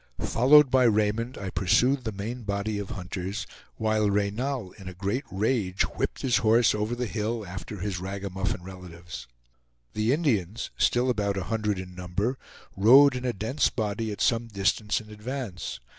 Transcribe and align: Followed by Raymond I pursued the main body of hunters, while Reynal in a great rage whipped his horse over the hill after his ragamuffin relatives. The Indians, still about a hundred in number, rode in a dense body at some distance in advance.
Followed 0.21 0.71
by 0.71 0.83
Raymond 0.85 1.37
I 1.37 1.51
pursued 1.51 2.05
the 2.05 2.11
main 2.11 2.41
body 2.41 2.79
of 2.79 2.89
hunters, 2.89 3.45
while 3.75 4.09
Reynal 4.09 4.71
in 4.71 4.87
a 4.89 4.95
great 4.95 5.23
rage 5.31 5.83
whipped 5.83 6.23
his 6.23 6.37
horse 6.37 6.73
over 6.73 6.95
the 6.95 7.05
hill 7.05 7.45
after 7.45 7.77
his 7.77 7.99
ragamuffin 7.99 8.63
relatives. 8.63 9.27
The 9.93 10.11
Indians, 10.11 10.71
still 10.75 11.11
about 11.11 11.37
a 11.37 11.43
hundred 11.53 11.77
in 11.77 11.93
number, 11.93 12.39
rode 12.75 13.15
in 13.15 13.25
a 13.25 13.31
dense 13.31 13.69
body 13.69 14.11
at 14.11 14.21
some 14.21 14.47
distance 14.47 14.99
in 15.01 15.11
advance. 15.11 15.79